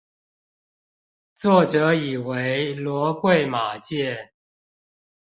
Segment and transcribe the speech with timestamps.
[1.35, 2.81] 作者以為騾
[3.21, 4.31] 貴馬賤